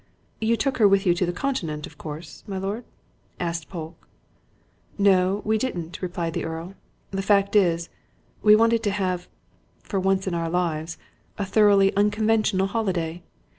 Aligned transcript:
"You 0.39 0.57
took 0.57 0.79
her 0.79 0.87
with 0.87 1.05
you 1.05 1.13
to 1.13 1.27
the 1.27 1.31
Continent, 1.31 1.85
of 1.85 1.99
course, 1.99 2.43
my 2.47 2.57
lord?" 2.57 2.85
asked 3.39 3.69
Polke. 3.69 4.07
"No, 4.97 5.43
we 5.45 5.59
didn't," 5.59 6.01
replied 6.01 6.33
the 6.33 6.43
Earl. 6.43 6.73
"The 7.11 7.21
fact 7.21 7.55
is 7.55 7.87
we 8.41 8.55
wanted 8.55 8.81
to 8.81 8.89
have, 8.89 9.27
for 9.83 9.99
once 9.99 10.25
in 10.25 10.33
our 10.33 10.49
lives, 10.49 10.97
a 11.37 11.45
thoroughly 11.45 11.95
unconventional 11.95 12.65
holiday. 12.65 13.21